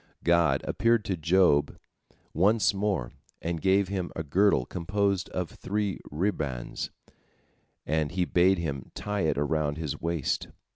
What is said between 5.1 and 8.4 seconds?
of three ribands, and he